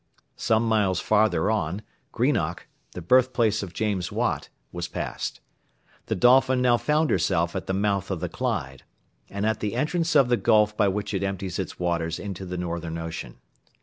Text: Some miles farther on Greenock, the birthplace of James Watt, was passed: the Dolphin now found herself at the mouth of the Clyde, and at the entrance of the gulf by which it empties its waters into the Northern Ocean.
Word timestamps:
Some 0.35 0.67
miles 0.67 0.99
farther 0.99 1.51
on 1.51 1.83
Greenock, 2.11 2.65
the 2.93 3.03
birthplace 3.03 3.61
of 3.61 3.75
James 3.75 4.11
Watt, 4.11 4.49
was 4.71 4.87
passed: 4.87 5.41
the 6.07 6.15
Dolphin 6.15 6.59
now 6.59 6.75
found 6.77 7.11
herself 7.11 7.55
at 7.55 7.67
the 7.67 7.73
mouth 7.73 8.09
of 8.09 8.19
the 8.19 8.27
Clyde, 8.27 8.81
and 9.29 9.45
at 9.45 9.59
the 9.59 9.75
entrance 9.75 10.15
of 10.15 10.27
the 10.27 10.37
gulf 10.37 10.75
by 10.75 10.87
which 10.87 11.13
it 11.13 11.21
empties 11.21 11.59
its 11.59 11.77
waters 11.79 12.17
into 12.17 12.47
the 12.47 12.57
Northern 12.57 12.97
Ocean. 12.97 13.37